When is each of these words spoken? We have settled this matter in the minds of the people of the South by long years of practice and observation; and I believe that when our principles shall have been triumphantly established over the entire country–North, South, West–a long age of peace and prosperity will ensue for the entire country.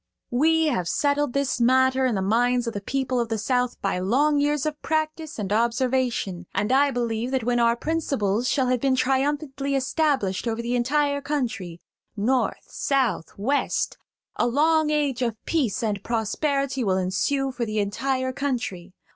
We 0.31 0.65
have 0.65 0.87
settled 0.89 1.33
this 1.33 1.61
matter 1.61 2.07
in 2.07 2.15
the 2.15 2.23
minds 2.23 2.65
of 2.65 2.73
the 2.73 2.81
people 2.81 3.19
of 3.19 3.29
the 3.29 3.37
South 3.37 3.79
by 3.83 3.99
long 3.99 4.39
years 4.39 4.65
of 4.65 4.81
practice 4.81 5.37
and 5.37 5.53
observation; 5.53 6.47
and 6.55 6.71
I 6.71 6.89
believe 6.89 7.29
that 7.29 7.43
when 7.43 7.59
our 7.59 7.75
principles 7.75 8.49
shall 8.49 8.65
have 8.69 8.79
been 8.81 8.95
triumphantly 8.95 9.75
established 9.75 10.47
over 10.47 10.59
the 10.59 10.75
entire 10.75 11.21
country–North, 11.21 12.65
South, 12.65 13.37
West–a 13.37 14.47
long 14.47 14.89
age 14.89 15.21
of 15.21 15.35
peace 15.45 15.83
and 15.83 16.01
prosperity 16.03 16.83
will 16.83 16.97
ensue 16.97 17.51
for 17.51 17.63
the 17.67 17.77
entire 17.77 18.33
country. 18.33 18.93